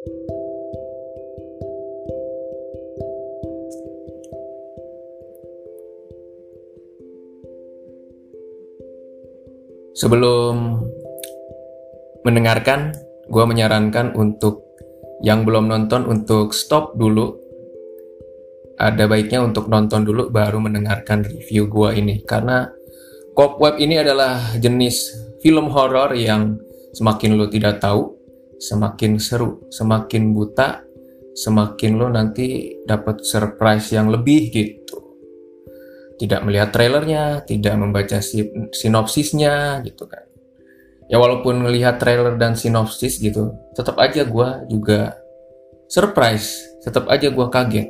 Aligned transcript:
Sebelum 0.00 0.16
mendengarkan, 12.24 12.96
gue 13.28 13.44
menyarankan 13.44 14.16
untuk 14.16 14.64
yang 15.20 15.44
belum 15.44 15.68
nonton 15.68 16.08
untuk 16.08 16.56
stop 16.56 16.96
dulu. 16.96 17.36
Ada 18.80 19.04
baiknya 19.04 19.44
untuk 19.44 19.68
nonton 19.68 20.08
dulu 20.08 20.32
baru 20.32 20.64
mendengarkan 20.64 21.28
review 21.28 21.68
gue 21.68 22.00
ini. 22.00 22.24
Karena 22.24 22.64
Cobweb 23.36 23.76
ini 23.76 24.00
adalah 24.00 24.56
jenis 24.56 25.12
film 25.44 25.68
horor 25.68 26.16
yang 26.16 26.56
semakin 26.96 27.36
lo 27.36 27.52
tidak 27.52 27.84
tahu, 27.84 28.19
semakin 28.60 29.16
seru, 29.16 29.64
semakin 29.72 30.36
buta, 30.36 30.84
semakin 31.32 31.92
lo 31.96 32.12
nanti 32.12 32.76
dapat 32.84 33.24
surprise 33.24 33.96
yang 33.96 34.12
lebih 34.12 34.52
gitu 34.52 35.10
tidak 36.20 36.44
melihat 36.44 36.68
trailernya, 36.68 37.48
tidak 37.48 37.80
membaca 37.80 38.20
sinopsisnya 38.76 39.80
gitu 39.88 40.04
kan. 40.04 40.28
Ya 41.08 41.16
walaupun 41.16 41.64
melihat 41.64 41.96
trailer 41.96 42.36
dan 42.36 42.54
sinopsis 42.60 43.16
gitu, 43.16 43.56
tetap 43.72 43.96
aja 43.96 44.28
gue 44.28 44.48
juga 44.68 45.16
surprise, 45.88 46.60
tetap 46.84 47.08
aja 47.08 47.32
gue 47.32 47.46
kaget. 47.48 47.88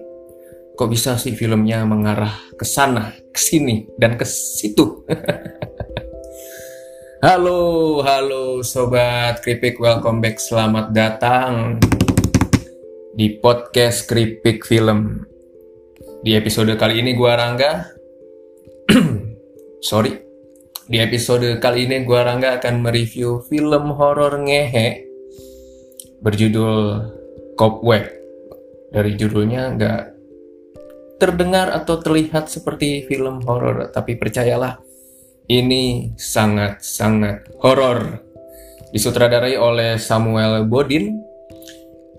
Kok 0.78 0.88
bisa 0.88 1.18
sih 1.18 1.34
filmnya 1.34 1.82
mengarah 1.82 2.32
ke 2.54 2.62
sana, 2.62 3.12
ke 3.34 3.36
sini, 3.36 3.90
dan 3.98 4.14
ke 4.14 4.24
situ? 4.24 5.04
halo, 7.20 8.00
halo 8.00 8.64
sobat 8.64 9.44
Kripik, 9.44 9.76
welcome 9.76 10.24
back, 10.24 10.40
selamat 10.40 10.96
datang 10.96 11.76
di 13.12 13.36
podcast 13.36 14.08
Kripik 14.08 14.64
Film. 14.64 15.28
Di 16.24 16.32
episode 16.32 16.72
kali 16.80 17.04
ini 17.04 17.12
gue 17.12 17.28
Rangga, 17.28 17.92
sorry. 19.92 20.16
Di 20.88 20.96
episode 20.98 21.60
kali 21.60 21.84
ini 21.84 22.08
gue 22.08 22.20
Rangga 22.24 22.56
akan 22.56 22.88
mereview 22.88 23.44
film 23.44 23.92
horor 24.00 24.40
ngehe 24.40 25.04
berjudul 26.24 27.04
Cobweb. 27.60 28.08
Dari 28.90 29.12
judulnya 29.14 29.76
nggak 29.76 30.02
terdengar 31.20 31.68
atau 31.68 32.00
terlihat 32.00 32.48
seperti 32.48 33.04
film 33.04 33.44
horor 33.44 33.92
tapi 33.92 34.16
percayalah 34.16 34.89
ini 35.50 36.14
sangat-sangat 36.14 37.58
horor. 37.58 38.22
Disutradarai 38.94 39.58
oleh 39.58 39.98
Samuel 39.98 40.66
Bodin 40.70 41.18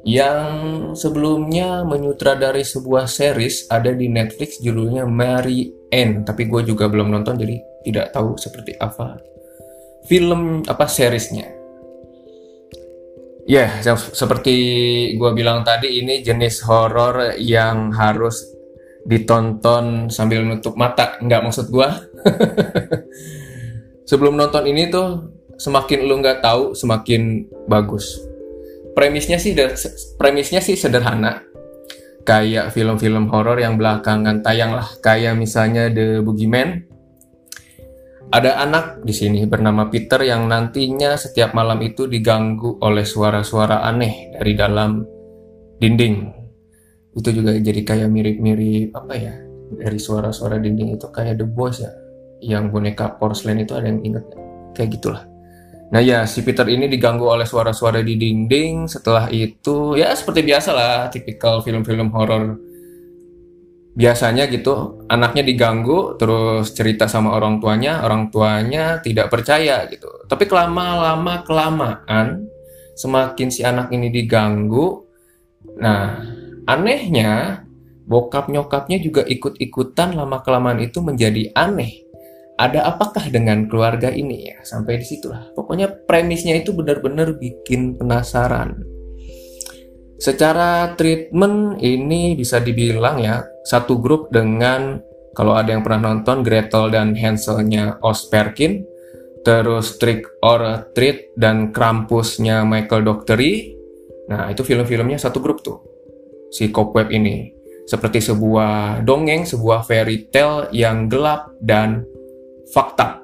yang 0.03 0.91
sebelumnya 0.97 1.87
menyutradarai 1.87 2.63
sebuah 2.63 3.07
series 3.07 3.71
ada 3.71 3.95
di 3.95 4.11
Netflix 4.11 4.59
judulnya 4.59 5.07
Mary 5.07 5.71
Ann. 5.95 6.27
Tapi 6.27 6.47
gue 6.47 6.67
juga 6.67 6.91
belum 6.91 7.07
nonton 7.11 7.39
jadi 7.39 7.55
tidak 7.87 8.11
tahu 8.11 8.35
seperti 8.35 8.75
apa 8.77 9.17
film 10.05 10.65
apa 10.67 10.85
seriesnya. 10.89 11.47
Ya 13.49 13.67
yeah, 13.81 13.97
seperti 13.97 14.55
gue 15.17 15.31
bilang 15.33 15.65
tadi 15.65 15.99
ini 15.99 16.21
jenis 16.21 16.61
horor 16.61 17.35
yang 17.41 17.89
harus 17.91 18.37
ditonton 19.05 20.09
sambil 20.13 20.45
nutup 20.45 20.77
mata. 20.77 21.17
Nggak 21.21 21.41
maksud 21.47 21.67
gue 21.73 21.89
sebelum 24.09 24.37
nonton 24.37 24.67
ini 24.67 24.91
tuh 24.91 25.31
semakin 25.57 25.99
lu 26.05 26.19
nggak 26.19 26.41
tahu 26.41 26.73
semakin 26.73 27.47
bagus. 27.69 28.17
Premisnya 28.91 29.39
sih 29.39 29.55
premisnya 30.19 30.59
sih 30.59 30.75
sederhana. 30.75 31.47
Kayak 32.21 32.69
film-film 32.75 33.33
horor 33.33 33.57
yang 33.57 33.79
belakangan 33.79 34.45
tayang 34.45 34.77
lah. 34.77 34.85
Kayak 35.01 35.39
misalnya 35.39 35.89
The 35.89 36.21
Boogeyman. 36.21 36.91
Ada 38.31 38.63
anak 38.63 39.03
di 39.03 39.11
sini 39.11 39.43
bernama 39.43 39.91
Peter 39.91 40.23
yang 40.23 40.47
nantinya 40.47 41.19
setiap 41.19 41.51
malam 41.51 41.83
itu 41.83 42.07
diganggu 42.07 42.79
oleh 42.79 43.03
suara-suara 43.03 43.83
aneh 43.83 44.31
dari 44.31 44.55
dalam 44.55 45.03
dinding 45.75 46.40
itu 47.11 47.29
juga 47.31 47.51
jadi 47.59 47.81
kayak 47.83 48.09
mirip-mirip 48.09 48.95
apa 48.95 49.13
ya 49.15 49.33
dari 49.71 49.99
suara-suara 49.99 50.59
dinding 50.59 50.95
itu 50.95 51.07
kayak 51.11 51.39
The 51.39 51.47
Boys 51.47 51.83
ya 51.83 51.91
yang 52.41 52.71
boneka 52.71 53.19
porcelain 53.19 53.61
itu 53.61 53.75
ada 53.75 53.87
yang 53.87 54.01
inget 54.03 54.25
kayak 54.75 54.97
gitulah 54.99 55.31
Nah 55.91 55.99
ya, 55.99 56.23
si 56.23 56.39
Peter 56.47 56.63
ini 56.71 56.87
diganggu 56.87 57.27
oleh 57.27 57.43
suara-suara 57.43 57.99
di 57.99 58.15
dinding. 58.15 58.87
Setelah 58.87 59.27
itu, 59.27 59.99
ya 59.99 60.15
seperti 60.15 60.47
biasa 60.47 60.69
lah, 60.71 60.95
tipikal 61.11 61.59
film-film 61.59 62.07
horor. 62.15 62.55
Biasanya 63.91 64.47
gitu, 64.47 65.03
anaknya 65.11 65.43
diganggu, 65.43 66.15
terus 66.15 66.71
cerita 66.71 67.11
sama 67.11 67.35
orang 67.35 67.59
tuanya, 67.59 68.07
orang 68.07 68.31
tuanya 68.31 69.03
tidak 69.03 69.27
percaya 69.27 69.83
gitu. 69.91 70.07
Tapi 70.31 70.47
kelama-lama 70.47 71.43
kelamaan, 71.43 72.47
semakin 72.95 73.51
si 73.51 73.67
anak 73.67 73.91
ini 73.91 74.07
diganggu, 74.07 75.03
nah 75.75 76.23
anehnya 76.71 77.63
bokap 78.07 78.47
nyokapnya 78.47 79.03
juga 79.03 79.27
ikut-ikutan 79.27 80.15
lama 80.15 80.39
kelamaan 80.39 80.79
itu 80.79 81.03
menjadi 81.03 81.51
aneh. 81.55 82.07
Ada 82.55 82.93
apakah 82.93 83.25
dengan 83.33 83.65
keluarga 83.65 84.13
ini 84.13 84.53
ya? 84.53 84.57
Sampai 84.61 85.01
di 85.01 85.05
situlah. 85.07 85.49
Pokoknya 85.57 85.89
premisnya 85.89 86.53
itu 86.61 86.71
benar-benar 86.77 87.33
bikin 87.41 87.97
penasaran. 87.97 88.85
Secara 90.21 90.93
treatment 90.93 91.81
ini 91.81 92.37
bisa 92.37 92.61
dibilang 92.61 93.17
ya 93.17 93.41
satu 93.65 93.97
grup 93.97 94.29
dengan 94.29 95.01
kalau 95.33 95.57
ada 95.57 95.73
yang 95.73 95.81
pernah 95.81 96.13
nonton 96.13 96.45
Gretel 96.45 96.93
dan 96.93 97.17
Hanselnya 97.17 97.97
Osperkin 98.05 98.85
terus 99.41 99.97
Trick 99.97 100.29
or 100.45 100.93
Treat 100.93 101.33
dan 101.33 101.73
Krampusnya 101.73 102.61
Michael 102.61 103.01
Dockery. 103.01 103.73
Nah 104.29 104.53
itu 104.53 104.61
film-filmnya 104.61 105.17
satu 105.17 105.41
grup 105.41 105.65
tuh 105.65 105.90
si 106.51 106.67
Cobweb 106.69 107.09
ini 107.09 107.61
seperti 107.87 108.21
sebuah 108.21 109.01
dongeng, 109.03 109.43
sebuah 109.43 109.83
fairy 109.83 110.29
tale 110.29 110.69
yang 110.75 111.09
gelap 111.09 111.51
dan 111.59 112.05
fakta. 112.71 113.19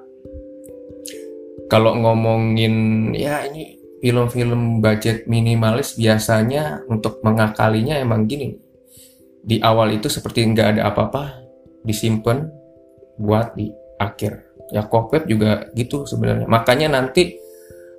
Kalau 1.67 1.95
ngomongin 1.99 3.11
ya 3.11 3.43
ini 3.47 3.77
film-film 3.99 4.79
budget 4.79 5.27
minimalis 5.27 5.99
biasanya 5.99 6.83
untuk 6.87 7.19
mengakalinya 7.23 7.99
emang 7.99 8.27
gini. 8.27 8.55
Di 9.47 9.63
awal 9.63 9.95
itu 9.95 10.11
seperti 10.11 10.43
nggak 10.47 10.67
ada 10.79 10.91
apa-apa, 10.91 11.43
disimpan 11.83 12.47
buat 13.19 13.55
di 13.55 13.71
akhir. 13.99 14.47
Ya 14.71 14.83
Kopep 14.83 15.27
juga 15.31 15.71
gitu 15.71 16.03
sebenarnya. 16.03 16.47
Makanya 16.47 16.99
nanti 16.99 17.39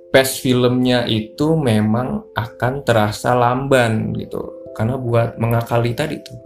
pes 0.09 0.41
filmnya 0.41 1.05
itu 1.05 1.57
memang 1.57 2.33
akan 2.33 2.73
terasa 2.85 3.33
lamban 3.33 4.13
gitu. 4.17 4.58
Karena 4.79 4.95
buat 4.95 5.35
mengakali 5.35 5.91
tadi 5.91 6.23
tuh. 6.23 6.39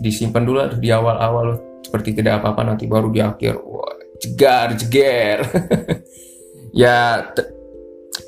Disimpan 0.00 0.48
dulu 0.48 0.64
di 0.80 0.88
awal-awal 0.88 1.60
seperti 1.84 2.16
tidak 2.16 2.40
apa-apa 2.40 2.72
nanti 2.72 2.88
baru 2.88 3.12
di 3.12 3.20
akhir. 3.20 3.60
Wah 3.60 4.00
jegar 4.16 4.72
jeger. 4.80 5.38
Ya 6.72 7.20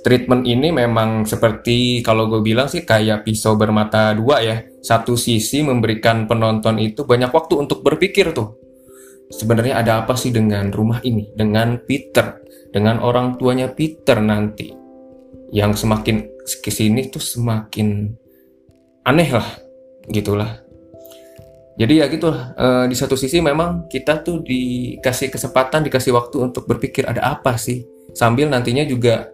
treatment 0.05 0.45
ini 0.45 0.69
memang 0.69 1.25
seperti 1.25 2.05
kalau 2.05 2.29
gue 2.29 2.45
bilang 2.45 2.69
sih 2.69 2.85
kayak 2.85 3.25
pisau 3.25 3.57
bermata 3.57 4.13
dua 4.13 4.45
ya. 4.45 4.61
Satu 4.85 5.17
sisi 5.17 5.65
memberikan 5.65 6.29
penonton 6.29 6.77
itu 6.77 7.09
banyak 7.09 7.33
waktu 7.33 7.65
untuk 7.65 7.81
berpikir 7.81 8.37
tuh. 8.37 8.53
Sebenarnya 9.33 9.81
ada 9.81 10.05
apa 10.05 10.13
sih 10.13 10.29
dengan 10.29 10.69
rumah 10.69 11.01
ini? 11.09 11.33
Dengan 11.33 11.81
Peter. 11.89 12.37
Dengan 12.69 13.01
orang 13.01 13.41
tuanya 13.41 13.73
Peter 13.73 14.21
nanti. 14.21 14.77
Yang 15.49 15.89
semakin 15.89 16.29
ke 16.61 16.69
sini 16.69 17.09
tuh 17.09 17.25
semakin 17.25 18.13
aneh 19.05 19.31
lah 19.31 19.49
gitulah. 20.09 20.65
Jadi 21.75 21.99
ya 21.99 22.07
gitu 22.07 22.31
uh, 22.31 22.87
di 22.87 22.95
satu 22.95 23.19
sisi 23.19 23.43
memang 23.43 23.91
kita 23.91 24.23
tuh 24.23 24.41
dikasih 24.47 25.27
kesempatan 25.27 25.83
dikasih 25.83 26.15
waktu 26.15 26.47
untuk 26.51 26.71
berpikir 26.71 27.03
ada 27.03 27.35
apa 27.35 27.59
sih 27.59 27.83
sambil 28.15 28.47
nantinya 28.47 28.87
juga 28.87 29.27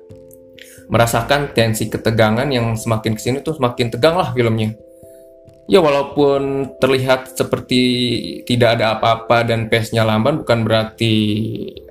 merasakan 0.88 1.52
tensi 1.52 1.86
ketegangan 1.86 2.48
yang 2.48 2.74
semakin 2.74 3.12
ke 3.14 3.20
sini 3.20 3.38
tuh 3.44 3.54
semakin 3.60 3.92
tegang 3.92 4.16
lah 4.18 4.32
filmnya. 4.34 4.74
Ya 5.70 5.78
walaupun 5.78 6.74
terlihat 6.82 7.38
seperti 7.38 7.82
tidak 8.42 8.80
ada 8.80 8.98
apa-apa 8.98 9.46
dan 9.46 9.70
pace-nya 9.70 10.02
lamban 10.02 10.42
bukan 10.42 10.66
berarti 10.66 11.14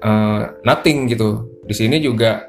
uh, 0.04 0.60
nothing 0.68 1.08
gitu. 1.08 1.48
Di 1.64 1.72
sini 1.72 2.04
juga 2.04 2.44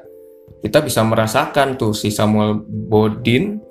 kita 0.59 0.83
bisa 0.83 1.05
merasakan 1.07 1.79
tuh 1.79 1.95
si 1.95 2.11
Samuel 2.11 2.59
Bodin 2.67 3.63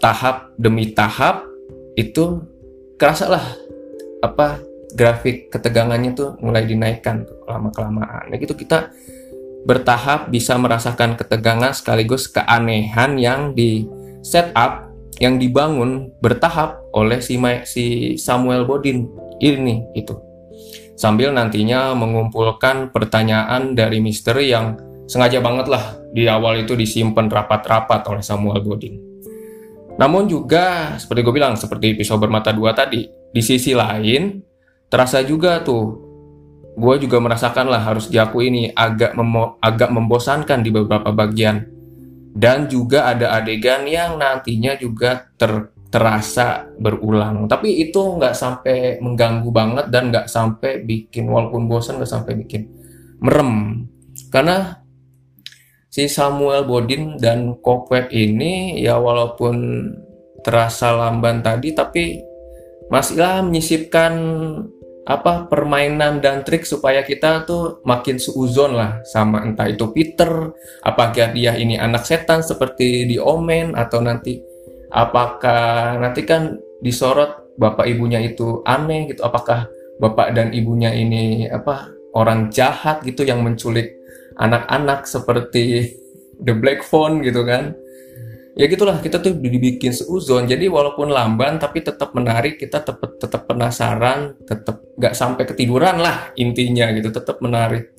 tahap 0.00 0.50
demi 0.56 0.90
tahap 0.96 1.44
itu 1.94 2.40
kerasa 2.96 3.28
lah 3.28 3.46
apa 4.24 4.60
grafik 4.96 5.52
ketegangannya 5.52 6.16
tuh 6.16 6.34
mulai 6.42 6.66
dinaikkan 6.66 7.28
lama 7.46 7.70
kelamaan. 7.70 8.32
Nah 8.32 8.36
gitu 8.40 8.58
kita 8.58 8.90
bertahap 9.68 10.32
bisa 10.32 10.56
merasakan 10.56 11.14
ketegangan 11.14 11.76
sekaligus 11.76 12.26
keanehan 12.26 13.20
yang 13.20 13.52
di 13.52 13.84
set 14.24 14.50
up 14.56 14.88
yang 15.20 15.36
dibangun 15.36 16.16
bertahap 16.24 16.80
oleh 16.96 17.20
si, 17.20 17.36
si 17.68 18.16
Samuel 18.16 18.64
Bodin 18.64 19.04
ini 19.36 19.84
itu 19.92 20.16
sambil 20.96 21.32
nantinya 21.32 21.96
mengumpulkan 21.96 22.92
pertanyaan 22.92 23.72
dari 23.72 24.00
misteri 24.00 24.52
yang 24.52 24.76
sengaja 25.08 25.40
banget 25.40 25.68
lah 25.68 25.96
di 26.12 26.28
awal 26.28 26.60
itu 26.60 26.76
disimpan 26.76 27.28
rapat-rapat 27.28 28.04
oleh 28.08 28.20
Samuel 28.24 28.60
Bodin. 28.60 29.09
Namun 30.00 30.24
juga 30.24 30.96
seperti 30.96 31.20
gue 31.20 31.34
bilang 31.36 31.54
seperti 31.60 31.92
pisau 31.92 32.16
bermata 32.16 32.56
dua 32.56 32.72
tadi, 32.72 33.04
di 33.04 33.42
sisi 33.44 33.76
lain 33.76 34.40
terasa 34.88 35.20
juga 35.20 35.60
tuh 35.60 36.08
gue 36.80 36.94
juga 37.04 37.20
merasakan 37.20 37.68
lah 37.68 37.84
harus 37.84 38.08
diakui 38.08 38.48
ini 38.48 38.62
agak 38.72 39.12
memo 39.12 39.60
agak 39.60 39.92
membosankan 39.92 40.64
di 40.64 40.72
beberapa 40.72 41.12
bagian. 41.12 41.68
Dan 42.30 42.70
juga 42.70 43.10
ada 43.10 43.36
adegan 43.36 43.84
yang 43.84 44.16
nantinya 44.16 44.78
juga 44.78 45.28
ter 45.36 45.74
terasa 45.90 46.64
berulang. 46.78 47.50
Tapi 47.50 47.82
itu 47.82 47.98
nggak 47.98 48.32
sampai 48.32 49.02
mengganggu 49.02 49.50
banget 49.50 49.86
dan 49.90 50.14
nggak 50.14 50.30
sampai 50.30 50.86
bikin 50.86 51.26
walaupun 51.26 51.66
bosan 51.66 51.98
nggak 51.98 52.08
sampai 52.08 52.38
bikin 52.40 52.70
merem. 53.20 53.84
Karena 54.30 54.79
si 55.90 56.06
Samuel 56.06 56.64
Bodin 56.64 57.18
dan 57.18 57.58
Kokwet 57.58 58.14
ini 58.14 58.78
ya 58.78 58.96
walaupun 58.96 59.82
terasa 60.46 60.94
lamban 60.94 61.42
tadi 61.42 61.74
tapi 61.74 62.22
masihlah 62.88 63.42
menyisipkan 63.42 64.14
apa 65.04 65.50
permainan 65.50 66.22
dan 66.22 66.46
trik 66.46 66.62
supaya 66.62 67.02
kita 67.02 67.42
tuh 67.42 67.82
makin 67.82 68.22
seuzon 68.22 68.78
lah 68.78 69.02
sama 69.02 69.42
entah 69.42 69.66
itu 69.66 69.90
Peter 69.90 70.54
apakah 70.86 71.34
dia 71.34 71.58
ini 71.58 71.74
anak 71.74 72.06
setan 72.06 72.46
seperti 72.46 73.10
di 73.10 73.18
Omen 73.18 73.74
atau 73.74 73.98
nanti 73.98 74.38
apakah 74.94 75.98
nanti 75.98 76.22
kan 76.22 76.54
disorot 76.78 77.58
bapak 77.58 77.90
ibunya 77.90 78.22
itu 78.22 78.62
aneh 78.62 79.10
gitu 79.10 79.26
apakah 79.26 79.66
bapak 79.98 80.30
dan 80.32 80.54
ibunya 80.54 80.94
ini 80.94 81.50
apa 81.50 81.90
orang 82.14 82.48
jahat 82.54 83.02
gitu 83.02 83.26
yang 83.26 83.42
menculik 83.42 83.99
anak-anak 84.40 85.04
seperti 85.04 85.92
The 86.40 86.56
Black 86.56 86.80
Phone 86.82 87.20
gitu 87.20 87.44
kan. 87.44 87.76
Ya 88.56 88.66
gitulah 88.66 88.98
kita 88.98 89.22
tuh 89.22 89.36
dibikin 89.36 89.94
seuzon. 89.94 90.48
Jadi 90.48 90.66
walaupun 90.66 91.12
lamban 91.12 91.60
tapi 91.60 91.84
tetap 91.84 92.16
menarik. 92.16 92.56
Kita 92.56 92.82
tetap 92.82 93.20
tetap 93.20 93.46
penasaran 93.46 94.40
tetap 94.42 94.82
nggak 94.96 95.14
sampai 95.14 95.44
ketiduran 95.44 96.00
lah 96.00 96.32
intinya 96.34 96.90
gitu. 96.96 97.12
Tetap 97.12 97.38
menarik. 97.44 97.92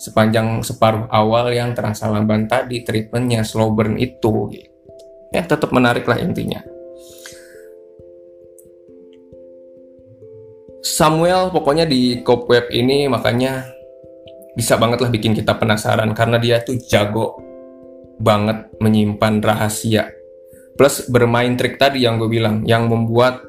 Sepanjang 0.00 0.66
separuh 0.66 1.06
awal 1.12 1.54
yang 1.54 1.78
terasa 1.78 2.10
lamban 2.10 2.50
tadi 2.50 2.82
treatmentnya 2.82 3.46
slow 3.46 3.70
burn 3.70 4.00
itu. 4.00 4.50
Ya 5.30 5.46
tetap 5.46 5.70
menarik 5.70 6.08
lah 6.08 6.18
intinya. 6.18 6.58
Samuel 10.82 11.54
pokoknya 11.54 11.86
di 11.86 12.18
web 12.26 12.66
ini 12.74 13.06
makanya 13.06 13.62
bisa 14.52 14.76
banget 14.76 15.00
lah 15.00 15.10
bikin 15.10 15.32
kita 15.32 15.56
penasaran 15.56 16.12
karena 16.12 16.36
dia 16.36 16.60
tuh 16.60 16.76
jago 16.88 17.40
banget 18.20 18.68
menyimpan 18.78 19.40
rahasia 19.40 20.12
plus 20.76 21.08
bermain 21.08 21.56
trik 21.56 21.80
tadi 21.80 22.04
yang 22.04 22.20
gue 22.20 22.28
bilang 22.28 22.62
yang 22.68 22.88
membuat 22.88 23.40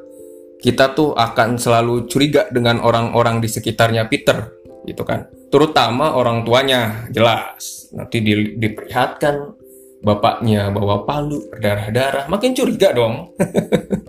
kita 0.63 0.95
tuh 0.95 1.11
akan 1.11 1.59
selalu 1.59 2.07
curiga 2.07 2.47
dengan 2.47 2.79
orang-orang 2.79 3.43
di 3.43 3.51
sekitarnya 3.51 4.07
Peter 4.07 4.51
gitu 4.87 5.03
kan 5.03 5.27
terutama 5.51 6.15
orang 6.15 6.47
tuanya 6.47 7.07
jelas 7.11 7.91
nanti 7.91 8.23
di, 8.23 8.55
diperlihatkan 8.57 9.63
bapaknya 10.03 10.67
bawa 10.69 11.07
palu 11.07 11.47
berdarah-darah, 11.47 12.27
makin 12.27 12.51
curiga 12.51 12.91
dong. 12.91 13.31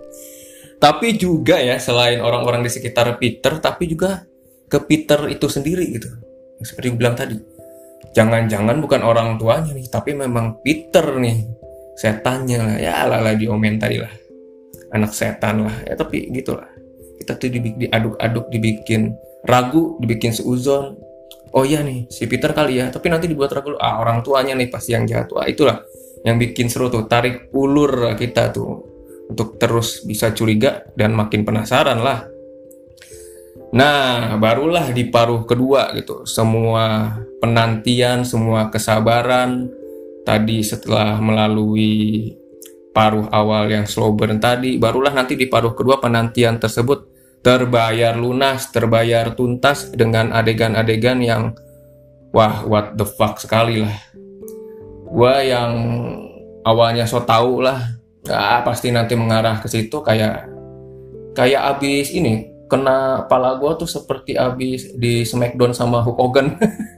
tapi 0.83 1.15
juga 1.15 1.57
ya 1.57 1.79
selain 1.79 2.19
orang-orang 2.19 2.67
di 2.67 2.69
sekitar 2.69 3.15
Peter, 3.15 3.57
tapi 3.63 3.87
juga 3.87 4.27
ke 4.67 4.77
Peter 4.83 5.31
itu 5.31 5.47
sendiri 5.47 5.87
gitu. 5.95 6.11
Seperti 6.61 6.87
gue 6.93 6.99
bilang 6.99 7.15
tadi, 7.17 7.35
jangan-jangan 8.15 8.79
bukan 8.79 9.01
orang 9.03 9.35
tuanya 9.35 9.75
nih, 9.75 9.87
tapi 9.91 10.15
memang 10.15 10.63
Peter 10.63 11.03
nih, 11.19 11.43
setannya 11.99 12.59
lah, 12.59 12.77
ya 12.79 12.95
lah 13.07 13.19
lah 13.19 13.33
diomen 13.35 13.75
tadi 13.75 13.99
lah, 13.99 14.13
anak 14.95 15.11
setan 15.11 15.67
lah, 15.67 15.75
ya 15.83 15.93
tapi 15.99 16.31
gitulah. 16.31 16.67
Kita 17.19 17.35
tuh 17.35 17.47
diaduk-aduk, 17.51 18.51
dibikin 18.51 19.15
ragu, 19.47 19.99
dibikin 19.99 20.31
seuzon, 20.31 20.95
oh 21.55 21.63
iya 21.63 21.79
nih 21.79 22.11
si 22.11 22.27
Peter 22.27 22.51
kali 22.51 22.83
ya 22.83 22.91
tapi 22.91 23.07
nanti 23.07 23.31
dibuat 23.31 23.55
ragu. 23.55 23.79
Ah 23.79 24.03
orang 24.03 24.19
tuanya 24.21 24.53
nih 24.53 24.67
pasti 24.67 24.91
yang 24.91 25.07
jatuh 25.07 25.39
ah, 25.39 25.47
itulah 25.47 25.79
yang 26.27 26.35
bikin 26.35 26.67
seru 26.67 26.91
tuh. 26.91 27.07
Tarik 27.07 27.55
ulur 27.55 28.11
kita 28.19 28.51
tuh 28.51 28.69
untuk 29.31 29.55
terus 29.57 30.03
bisa 30.05 30.35
curiga 30.35 30.85
dan 30.93 31.15
makin 31.15 31.47
penasaran 31.47 32.03
lah 32.03 32.27
nah 33.75 34.39
barulah 34.39 34.95
di 34.95 35.11
paruh 35.11 35.43
kedua 35.43 35.91
gitu 35.99 36.23
semua 36.23 37.19
penantian 37.43 38.23
semua 38.23 38.71
kesabaran 38.71 39.67
tadi 40.23 40.63
setelah 40.63 41.19
melalui 41.19 42.31
paruh 42.95 43.27
awal 43.35 43.67
yang 43.67 43.83
slow 43.83 44.15
burn 44.15 44.39
tadi 44.39 44.79
barulah 44.79 45.11
nanti 45.11 45.35
di 45.35 45.51
paruh 45.51 45.75
kedua 45.75 45.99
penantian 45.99 46.55
tersebut 46.55 47.15
terbayar 47.45 48.17
lunas, 48.17 48.73
terbayar 48.73 49.37
tuntas 49.37 49.93
dengan 49.93 50.33
adegan-adegan 50.33 51.21
yang 51.21 51.53
wah 52.33 52.65
what 52.65 52.97
the 52.97 53.05
fuck 53.05 53.37
sekali 53.37 53.85
lah. 53.85 53.93
Gua 55.05 55.45
yang 55.45 55.71
awalnya 56.65 57.05
so 57.05 57.21
tau 57.21 57.61
lah, 57.61 58.01
ah, 58.33 58.65
pasti 58.65 58.89
nanti 58.89 59.13
mengarah 59.13 59.61
ke 59.61 59.69
situ 59.69 60.01
kayak 60.01 60.49
kayak 61.37 61.77
abis 61.77 62.09
ini 62.17 62.49
kena 62.65 63.29
pala 63.29 63.57
gua 63.61 63.77
tuh 63.77 63.89
seperti 63.89 64.33
abis 64.35 64.93
di 64.97 65.21
Smackdown 65.21 65.73
sama 65.73 66.01
Hulk 66.01 66.17
Hogan, 66.17 66.47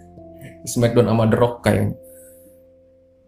Smackdown 0.72 1.12
sama 1.12 1.24
The 1.28 1.38
Rock 1.38 1.56
kayak 1.64 1.96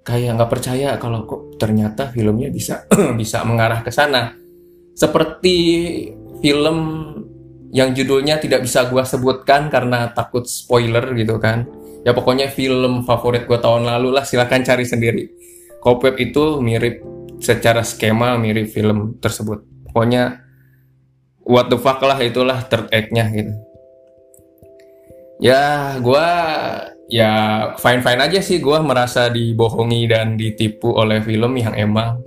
kayak 0.09 0.41
nggak 0.41 0.51
percaya 0.51 0.89
kalau 0.97 1.27
kok 1.30 1.62
ternyata 1.62 2.09
filmnya 2.09 2.50
bisa 2.50 2.89
bisa 3.19 3.45
mengarah 3.45 3.86
ke 3.86 3.91
sana. 3.94 4.33
Seperti 4.97 5.56
film 6.44 6.77
yang 7.69 7.94
judulnya 7.94 8.42
tidak 8.42 8.65
bisa 8.65 8.89
gue 8.89 9.03
sebutkan 9.06 9.69
karena 9.69 10.09
takut 10.12 10.50
spoiler 10.50 11.13
gitu 11.13 11.38
kan. 11.38 11.69
Ya 12.01 12.15
pokoknya 12.15 12.50
film 12.50 13.06
favorit 13.06 13.45
gue 13.45 13.59
tahun 13.59 13.85
lalu 13.85 14.15
lah 14.18 14.25
silahkan 14.25 14.65
cari 14.65 14.88
sendiri. 14.88 15.24
Cobweb 15.80 16.18
itu 16.19 16.59
mirip 16.59 17.06
secara 17.39 17.85
skema 17.85 18.35
mirip 18.35 18.68
film 18.73 19.21
tersebut. 19.21 19.63
Pokoknya 19.92 20.48
what 21.49 21.65
the 21.73 21.77
fuck 21.81 21.97
lah 22.06 22.21
itulah 22.21 22.61
third 22.69 22.85
act-nya 22.94 23.25
gitu. 23.33 23.53
Ya 25.41 25.97
gue 25.97 26.27
ya 27.09 27.31
fine 27.81 28.06
fine 28.06 28.21
aja 28.21 28.39
sih. 28.39 28.61
Gue 28.61 28.77
merasa 28.85 29.33
dibohongi 29.33 30.06
dan 30.06 30.37
ditipu 30.37 30.94
oleh 30.94 31.25
film 31.25 31.57
yang 31.57 31.73
emang 31.73 32.21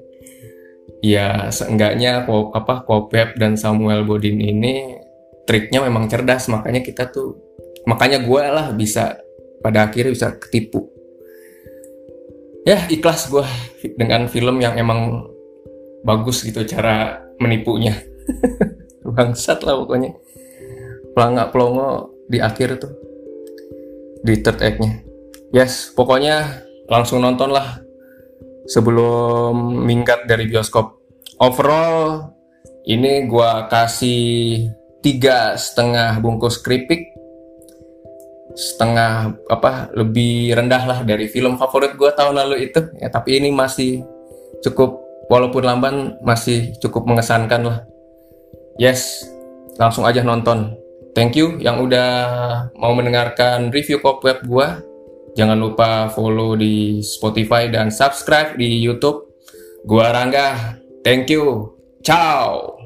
ya 0.99 1.55
seenggaknya 1.55 2.27
apa 2.27 2.83
Kopep 2.83 3.39
dan 3.39 3.55
Samuel 3.55 4.03
Bodin 4.03 4.43
ini 4.43 4.99
triknya 5.47 5.87
memang 5.87 6.11
cerdas. 6.11 6.51
Makanya 6.51 6.83
kita 6.83 7.15
tuh 7.15 7.39
makanya 7.87 8.19
gue 8.19 8.43
lah 8.43 8.75
bisa 8.75 9.23
pada 9.63 9.87
akhirnya 9.87 10.11
bisa 10.11 10.29
ketipu. 10.35 10.91
Ya 12.67 12.91
ikhlas 12.91 13.31
gue 13.31 13.47
dengan 13.95 14.27
film 14.27 14.59
yang 14.59 14.75
emang 14.79 15.31
bagus 16.03 16.43
gitu 16.43 16.67
cara 16.67 17.23
menipunya 17.39 17.95
bangsat 19.13 19.63
lah 19.63 19.77
pokoknya. 19.79 20.17
Pelangak 21.13 21.53
pelongo 21.53 22.13
di 22.27 22.41
akhir 22.41 22.81
tuh. 22.81 22.93
Di 24.25 24.41
third 24.41 24.59
act-nya. 24.65 25.03
Yes 25.53 25.93
pokoknya 25.93 26.65
langsung 26.89 27.21
nonton 27.21 27.53
lah 27.53 27.81
sebelum 28.65 29.85
minggat 29.85 30.25
dari 30.25 30.49
bioskop. 30.49 30.97
Overall 31.43 32.33
ini 32.89 33.29
gua 33.29 33.69
kasih 33.69 34.71
tiga 35.05 35.59
setengah 35.59 36.23
bungkus 36.23 36.57
keripik. 36.63 37.13
Setengah 38.53 39.33
apa 39.49 39.89
lebih 39.97 40.53
rendah 40.53 40.83
lah 40.85 40.99
dari 41.09 41.25
film 41.25 41.57
favorit 41.57 41.97
gue 41.97 42.13
tahun 42.13 42.37
lalu 42.37 42.69
itu. 42.69 42.85
Ya 43.01 43.09
tapi 43.09 43.41
ini 43.41 43.49
masih 43.49 44.05
cukup 44.61 45.01
walaupun 45.33 45.65
lamban 45.65 45.97
masih 46.21 46.77
cukup 46.79 47.09
mengesankan 47.09 47.63
lah 47.65 47.79
yes 48.77 49.27
langsung 49.77 50.05
aja 50.05 50.21
nonton 50.25 50.77
thank 51.13 51.37
you 51.37 51.57
yang 51.61 51.81
udah 51.81 52.09
mau 52.77 52.93
mendengarkan 52.93 53.73
review 53.73 54.01
web 54.01 54.41
gue 54.45 54.69
Jangan 55.33 55.57
lupa 55.57 56.13
follow 56.13 56.53
di 56.61 57.01
Spotify 57.01 57.73
dan 57.73 57.89
subscribe 57.89 58.57
di 58.61 58.85
YouTube. 58.85 59.33
Gua 59.89 60.13
Rangga. 60.13 60.77
Thank 61.01 61.33
you. 61.33 61.73
Ciao. 62.05 62.82